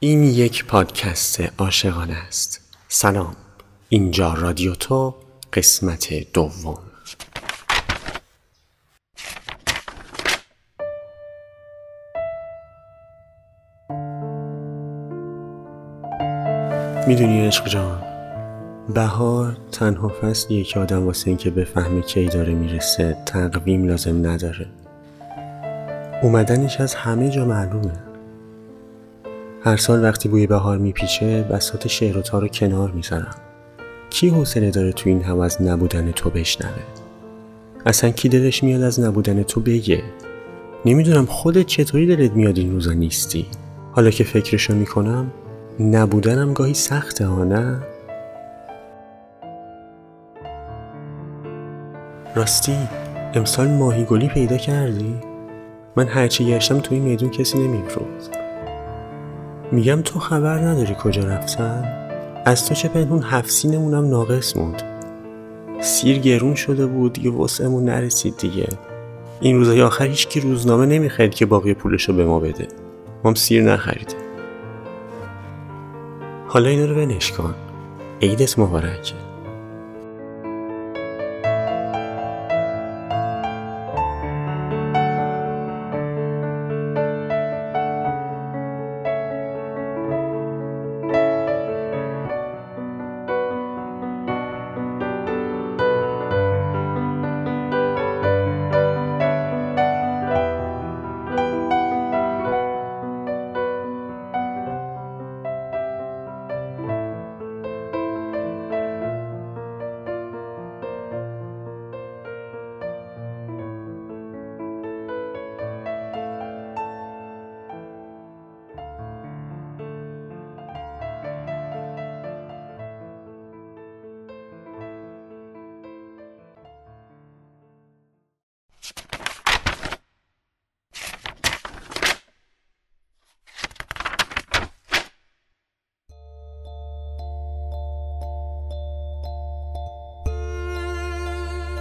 این 0.00 0.24
یک 0.24 0.64
پادکست 0.64 1.40
عاشقانه 1.58 2.14
است. 2.28 2.60
سلام. 2.88 3.36
اینجا 3.88 4.34
رادیو 4.34 4.74
تو 4.74 5.14
قسمت 5.52 6.32
دوم. 6.32 6.78
می‌دونی 17.06 17.46
عشق 17.46 17.66
جان 17.66 18.02
بهار 18.94 19.56
تنها 19.72 20.08
فصلیه 20.08 20.64
که 20.64 20.80
آدم 20.80 21.06
واسه 21.06 21.28
اینکه 21.28 21.50
بفهمه 21.50 22.02
کی 22.02 22.26
داره 22.26 22.54
می‌رسه 22.54 23.16
تقویم 23.26 23.84
لازم 23.84 24.26
نداره. 24.26 24.66
اومدنش 26.22 26.80
از 26.80 26.94
همه 26.94 27.30
جا 27.30 27.44
معلومه. 27.44 28.05
هر 29.66 29.76
سال 29.76 30.02
وقتی 30.02 30.28
بوی 30.28 30.46
بهار 30.46 30.78
میپیچه 30.78 31.42
بسات 31.42 31.88
شعر 31.88 32.18
و 32.18 32.22
تار 32.22 32.42
رو 32.42 32.48
کنار 32.48 32.90
می‌ذارم. 32.90 33.34
کی 34.10 34.28
حوصله 34.28 34.70
داره 34.70 34.92
تو 34.92 35.08
این 35.08 35.22
هم 35.22 35.40
از 35.40 35.62
نبودن 35.62 36.12
تو 36.12 36.30
بشنوه؟ 36.30 36.70
اصلا 37.86 38.10
کی 38.10 38.28
دلش 38.28 38.64
میاد 38.64 38.82
از 38.82 39.00
نبودن 39.00 39.42
تو 39.42 39.60
بگه؟ 39.60 40.02
نمی‌دونم 40.84 41.26
خودت 41.26 41.66
چطوری 41.66 42.16
دلت 42.16 42.32
میاد 42.32 42.58
این 42.58 42.72
روزا 42.72 42.92
نیستی؟ 42.92 43.46
حالا 43.92 44.10
که 44.10 44.24
فکرشو 44.24 44.74
می‌کنم 44.74 45.30
نبودنم 45.80 46.52
گاهی 46.52 46.74
سخته 46.74 47.26
ها 47.26 47.44
نه؟ 47.44 47.80
راستی 52.34 52.76
امسال 53.34 53.68
ماهی 53.68 54.04
گلی 54.04 54.28
پیدا 54.28 54.56
کردی؟ 54.56 55.14
من 55.96 56.06
هرچی 56.06 56.46
گشتم 56.46 56.80
توی 56.80 56.98
میدون 56.98 57.30
کسی 57.30 57.58
نمیفروخت 57.58 58.35
میگم 59.72 60.02
تو 60.02 60.18
خبر 60.18 60.58
نداری 60.58 60.96
کجا 61.02 61.24
رفتن؟ 61.24 61.84
از 62.44 62.68
تو 62.68 62.74
چه 62.74 62.88
پنهون 62.88 63.22
هفسینمونم 63.22 64.08
ناقص 64.08 64.56
موند. 64.56 64.82
سیر 65.80 66.18
گرون 66.18 66.54
شده 66.54 66.86
بود 66.86 67.12
دیگه 67.12 67.30
وسعمون 67.30 67.84
نرسید 67.84 68.36
دیگه. 68.36 68.68
این 69.40 69.56
روزای 69.56 69.82
آخر 69.82 70.04
هیچکی 70.04 70.40
روزنامه 70.40 70.86
نمی‌خرید 70.86 71.34
که 71.34 71.46
باقی 71.46 71.74
پولشو 71.74 72.12
به 72.12 72.24
ما 72.24 72.40
بده. 72.40 72.68
ما 73.24 73.34
سیر 73.34 73.62
نخریدیم. 73.62 74.18
حالا 76.48 76.68
اینا 76.68 76.84
رو 76.84 76.94
بنش 76.94 77.32
کن. 77.32 77.54
عیدت 78.22 78.58
مبارک 78.58 79.14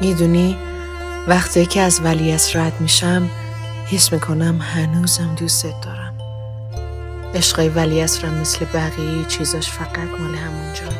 می‌دونی 0.05 0.57
وقتی 1.27 1.65
که 1.65 1.81
از 1.81 2.01
ولیت 2.03 2.55
رد 2.55 2.81
میشم 2.81 3.29
حس 3.91 4.13
می‌کنم 4.13 4.61
هنوزم 4.61 5.35
دوستت 5.35 5.81
دارم. 5.81 6.13
عشقای 7.35 7.69
ولیت 7.69 8.23
را 8.23 8.29
مثل 8.29 8.65
بقیه 8.73 9.25
چیزاش 9.27 9.69
فقط 9.69 9.97
مال 10.19 10.35
همونجا. 10.35 10.97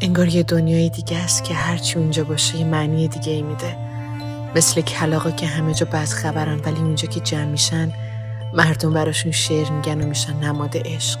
انگار 0.00 0.28
یه 0.28 0.42
دنیای 0.42 0.88
دیگه 0.88 1.18
است 1.18 1.44
که 1.44 1.54
هرچی 1.54 1.98
اونجا 1.98 2.24
باشه 2.24 2.56
یه 2.56 2.64
معنی 2.64 3.08
دیگه 3.08 3.32
ای 3.32 3.42
میده. 3.42 3.76
مثل 4.56 4.80
کلاقا 4.80 5.30
که 5.30 5.46
همه 5.46 5.74
جا 5.74 5.86
بد 5.86 6.08
خبرن 6.08 6.60
ولی 6.60 6.80
اونجا 6.80 7.08
که 7.08 7.20
جمع 7.20 7.44
میشن 7.44 7.92
مردم 8.54 8.92
براشون 8.92 9.32
شعر 9.32 9.70
میگن 9.70 10.02
و 10.02 10.06
میشن 10.06 10.36
نماد 10.36 10.76
عشق. 10.84 11.18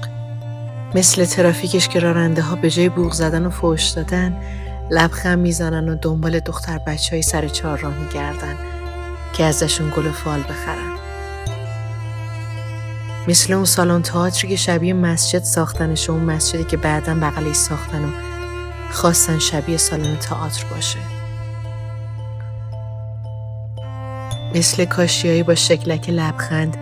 مثل 0.94 1.24
ترافیکش 1.24 1.88
که 1.88 2.00
راننده 2.00 2.42
ها 2.42 2.56
به 2.56 2.70
جای 2.70 2.88
بوغ 2.88 3.12
زدن 3.12 3.46
و 3.46 3.50
فوش 3.50 3.88
دادن 3.88 4.36
لبخند 4.90 5.38
می‌زنن 5.38 5.88
و 5.88 5.94
دنبال 5.94 6.40
دختر 6.40 6.78
بچه 6.78 7.16
های 7.16 7.22
سر 7.22 7.48
چهار 7.48 7.78
راه 7.78 7.94
میگردن 7.98 8.58
که 9.32 9.44
ازشون 9.44 9.92
گل 9.96 10.06
و 10.06 10.12
فال 10.12 10.40
بخرن. 10.40 10.92
مثل 13.28 13.52
اون 13.52 13.64
سالن 13.64 14.02
تئاتری 14.02 14.48
که 14.48 14.56
شبیه 14.56 14.94
مسجد 14.94 15.42
ساختنش 15.42 16.10
و 16.10 16.12
اون 16.12 16.22
مسجدی 16.22 16.64
که 16.64 16.76
بعدا 16.76 17.14
بغلی 17.14 17.54
ساختن 17.54 18.04
و 18.04 18.08
خواستن 18.90 19.38
شبیه 19.38 19.76
سالن 19.76 20.16
تئاتر 20.16 20.64
باشه. 20.64 20.98
مثل 24.54 24.84
کاشیایی 24.84 25.42
با 25.42 25.54
شکلک 25.54 26.10
لبخند 26.10 26.76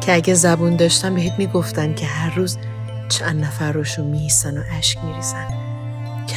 که 0.00 0.14
اگه 0.14 0.34
زبون 0.34 0.76
داشتن 0.76 1.14
بهت 1.14 1.38
می‌گفتن 1.38 1.94
که 1.94 2.06
هر 2.06 2.34
روز 2.34 2.58
چند 3.08 3.44
نفر 3.44 3.72
روشون 3.72 4.06
مییسن 4.06 4.58
و 4.58 4.62
اشک 4.78 4.98
میریزن. 5.04 5.61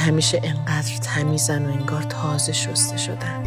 همیشه 0.05 0.41
انقدر 0.43 0.97
تمیزن 1.01 1.65
و 1.65 1.69
انگار 1.69 2.03
تازه 2.03 2.53
شسته 2.53 2.97
شدن. 2.97 3.43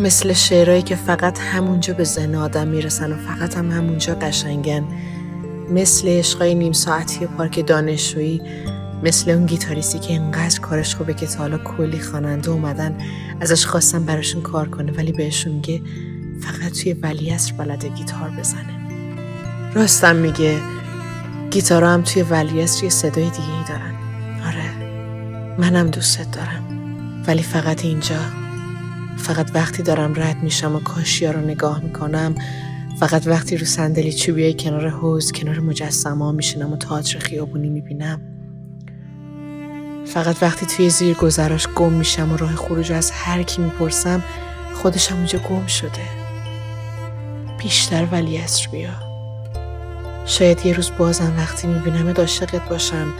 مثل 0.00 0.32
شعرهایی 0.32 0.82
که 0.82 0.96
فقط 0.96 1.38
همونجا 1.38 1.94
به 1.94 2.04
ذهن 2.04 2.34
آدم 2.34 2.68
می‌رسن 2.68 3.12
و 3.12 3.16
فقط 3.16 3.56
هم 3.56 3.70
همونجا 3.70 4.14
قشنگن. 4.14 4.84
مثل 5.70 6.08
عشقای 6.08 6.54
نیم 6.54 6.72
ساعتی 6.72 7.26
پارک 7.26 7.66
دانشجویی. 7.66 8.42
مثل 9.02 9.30
اون 9.30 9.46
گیتاریستی 9.46 9.98
که 9.98 10.12
اینقدر 10.12 10.60
کارش 10.60 10.94
خوبه 10.94 11.14
که 11.14 11.26
تا 11.26 11.38
حالا 11.38 11.58
کلی 11.58 12.00
خواننده 12.00 12.50
اومدن 12.50 12.98
ازش 13.40 13.66
خواستن 13.66 14.04
براشون 14.04 14.42
کار 14.42 14.68
کنه 14.68 14.92
ولی 14.92 15.12
بهشون 15.12 15.52
میگه 15.52 15.82
فقط 16.40 16.72
توی 16.72 16.92
ولیعصر 16.92 17.52
بلده 17.52 17.88
گیتار 17.88 18.30
بزنه. 18.38 18.80
راستم 19.74 20.16
میگه 20.16 20.79
گیتارا 21.50 21.90
هم 21.90 22.02
توی 22.02 22.22
ولیعصر 22.22 22.84
یه 22.84 22.90
صدای 22.90 23.30
دیگه 23.30 23.58
ای 23.58 23.64
دارن. 23.68 23.94
آره 24.46 24.70
منم 25.58 25.86
دوستت 25.86 26.30
دارم. 26.30 26.64
ولی 27.26 27.42
فقط 27.42 27.84
اینجا. 27.84 28.20
فقط 29.16 29.50
وقتی 29.54 29.82
دارم 29.82 30.12
رد 30.16 30.42
میشم 30.42 30.76
و 30.76 30.80
کاشیا 30.80 31.30
رو 31.30 31.40
نگاه 31.40 31.80
می‌کنم 31.80 32.34
فقط 33.00 33.26
وقتی 33.26 33.56
رو 33.56 33.66
صندلی 33.66 34.12
چوبیای 34.12 34.54
کنار 34.54 34.88
حوز 34.88 35.32
کنار 35.32 35.60
مجسمه 35.60 36.24
ها 36.24 36.32
میشینم 36.32 36.72
و 36.72 36.76
تئاتر 36.76 37.18
خیابونی 37.18 37.68
می‌بینم. 37.68 38.20
فقط 40.06 40.42
وقتی 40.42 40.66
توی 40.66 40.90
زیر 40.90 41.16
گذراش 41.16 41.68
گم 41.68 41.92
میشم 41.92 42.32
و 42.32 42.36
راه 42.36 42.56
خروج 42.56 42.92
از 42.92 43.10
هر 43.10 43.42
کی 43.42 43.62
می‌پرسم 43.62 44.22
خودشم 44.74 45.16
اونجا 45.16 45.38
گم 45.38 45.66
شده. 45.66 46.20
بیشتر 47.58 48.06
ولی 48.12 48.38
اصر 48.38 48.68
بیا. 48.70 49.09
شاید 50.30 50.66
یه 50.66 50.72
روز 50.74 50.90
بازم 50.98 51.32
وقتی 51.38 51.66
می‌بینم 51.66 52.14
عاشقت 52.18 52.68
باشم. 52.68 53.12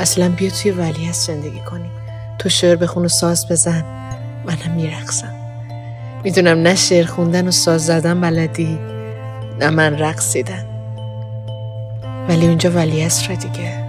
اصلا 0.00 0.28
بیا 0.28 0.50
توی 0.50 0.70
ولی 0.70 1.12
زندگی 1.12 1.60
کنیم 1.60 1.90
تو 2.38 2.48
شعر 2.48 2.76
بخون 2.76 3.04
و 3.04 3.08
ساز 3.08 3.48
بزن. 3.48 3.84
منم 4.44 4.74
میرقصم. 4.76 5.34
می‌دونم 6.24 6.58
نه 6.58 6.74
شعر 6.74 7.06
خوندن 7.06 7.48
و 7.48 7.50
ساز 7.50 7.86
زدن 7.86 8.20
بلدی 8.20 8.78
نه 9.60 9.70
من 9.70 9.98
رقصیدن. 9.98 10.66
ولی 12.28 12.46
اونجا 12.46 12.70
ولی 12.70 13.02
اصر 13.02 13.34
دیگه. 13.34 13.81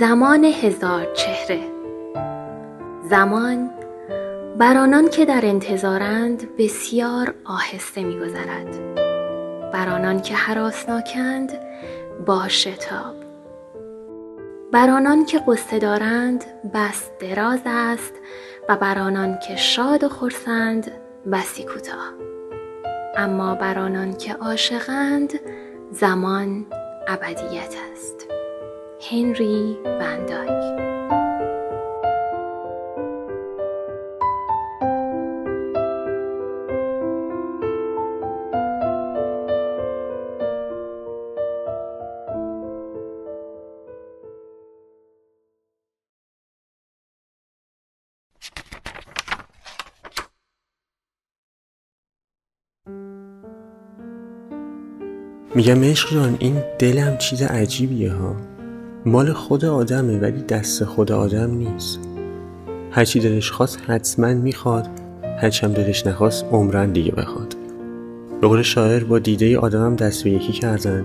زمان 0.00 0.44
هزار 0.44 1.06
چهره. 1.14 1.60
زمان 3.10 3.70
بر 4.58 4.76
آنان 4.76 5.08
که 5.08 5.24
در 5.24 5.40
انتظارند 5.44 6.56
بسیار 6.56 7.34
آهسته 7.44 8.02
میگذرد. 8.02 8.94
بر 9.72 9.88
آنان 9.88 10.20
که 10.20 10.34
حراسناکند 10.34 11.52
با 12.26 12.48
شتاب. 12.48 13.14
بر 14.72 14.90
آنان 14.90 15.24
که 15.24 15.38
قصه 15.46 15.78
دارند 15.78 16.44
بس 16.74 17.10
دراز 17.20 17.60
است 17.66 18.14
و 18.68 18.76
بر 18.76 18.98
آنان 18.98 19.38
که 19.38 19.56
شاد 19.56 20.04
و 20.04 20.08
خرسند 20.08 20.90
بسی 21.32 21.64
کوتاه. 21.64 22.12
اما 23.16 23.54
بر 23.54 23.78
آنان 23.78 24.16
که 24.16 24.34
عاشقند 24.34 25.40
زمان 25.92 26.66
ابدیت 27.08 27.74
است. 27.92 28.39
هنری 29.08 29.78
وندایک 29.84 30.80
میگم 55.54 55.84
عشق 55.84 56.14
جان 56.14 56.36
این 56.40 56.62
دلم 56.78 57.18
چیز 57.18 57.42
عجیبیه 57.42 58.12
ها. 58.12 58.59
مال 59.06 59.32
خود 59.32 59.64
آدمه 59.64 60.18
ولی 60.18 60.42
دست 60.42 60.84
خود 60.84 61.12
آدم 61.12 61.50
نیست. 61.50 62.00
هرچی 62.90 63.20
دلش 63.20 63.50
خواست 63.50 63.78
حتما 63.86 64.34
می‌خواد 64.34 64.88
هرچی 65.38 65.66
هم 65.66 65.72
دلش 65.72 66.06
نخواست 66.06 66.44
عمرن 66.52 66.92
دیگه 66.92 67.12
بخواد. 67.12 67.56
به 68.40 68.62
شاعر 68.62 69.04
با 69.04 69.18
دیده 69.18 69.58
آدمم 69.58 69.96
دست 69.96 70.24
به 70.24 70.30
یکی 70.30 70.52
کردن. 70.52 71.04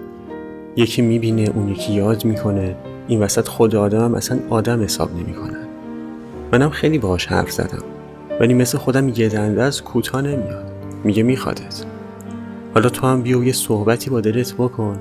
یکی 0.76 1.02
می‌بینه 1.02 1.52
اون 1.56 1.70
یکی 1.70 1.94
یاد 1.94 2.26
می‌کنه. 2.26 2.76
این 3.08 3.20
وسط 3.20 3.48
خود 3.48 3.76
آدمم 3.76 4.16
اصلا 4.16 4.40
آدم 4.50 4.84
حساب 4.84 5.16
نمی‌کنن 5.16 5.68
منم 6.52 6.70
خیلی 6.70 6.98
باهاش 6.98 7.26
حرف 7.26 7.52
زدم. 7.52 7.84
ولی 8.40 8.54
مثل 8.54 8.78
خودم 8.78 9.10
یه 9.10 9.30
دنده 9.30 9.64
از 9.64 9.84
کوتاه 9.84 10.22
نمیاد. 10.22 10.72
میگه 11.04 11.24
میخوادت. 11.24 11.86
حالا 12.74 12.90
تو 12.90 13.08
هم 13.08 13.22
بیا 13.22 13.44
یه 13.44 13.54
صحبتی 13.54 14.10
با 14.10 14.22
دلت 14.22 14.54
بکن. 14.54 15.00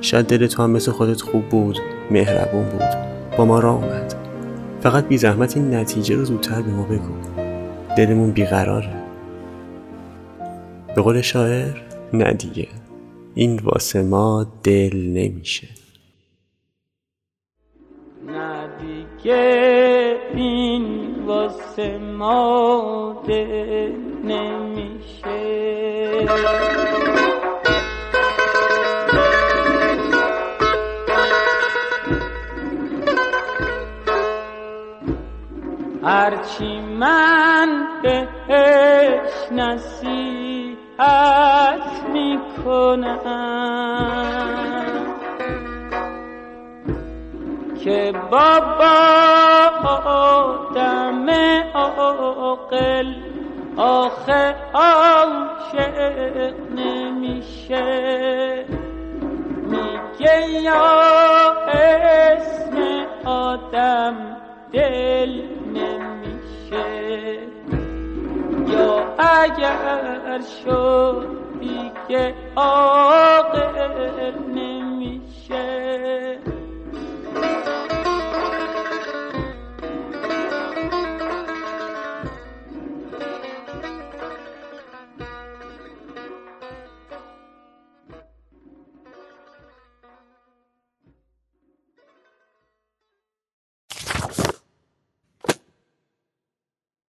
شاید 0.00 0.26
دل 0.26 0.46
تو 0.46 0.62
هم 0.62 0.70
مثل 0.70 0.92
خودت 0.92 1.20
خوب 1.20 1.48
بود. 1.48 1.78
مهربون 2.10 2.64
بود. 2.64 3.12
با 3.38 3.44
ما 3.44 3.58
را 3.58 3.72
اومد. 3.72 4.14
فقط 4.80 5.08
بی 5.08 5.18
زحمت 5.18 5.56
این 5.56 5.74
نتیجه 5.74 6.16
رو 6.16 6.24
زودتر 6.24 6.62
به 6.62 6.70
ما 6.70 6.82
بگو. 6.82 7.42
دلمون 7.96 8.30
بیقراره 8.30 9.02
به 10.96 11.02
قول 11.02 11.20
شاعر 11.20 11.76
ندیگه 12.12 12.68
این 13.34 13.60
واسه 13.64 14.02
ما 14.02 14.46
دل 14.62 14.96
نمیشه. 14.96 15.68
ندیگه 18.26 20.16
این 20.34 21.24
واسه 21.26 21.98
ما 21.98 23.22
دل 23.28 23.92
نمیشه. 24.24 25.22
هرچی 36.04 36.80
من 36.80 37.86
بهش 38.02 39.52
نصیحت 39.52 41.02
می‌کنم. 42.12 43.22
که 47.84 48.12
بابا 48.30 48.94
آدم 50.04 51.30
عاقل 51.74 53.14
آخه 53.76 54.54
عاشق 54.74 56.54
نمیشه. 56.76 58.66
میگه 59.66 60.50
یا 60.62 61.01
اگر 69.42 70.40
شدی 70.40 71.92
که 72.08 72.34
آقل 72.56 73.76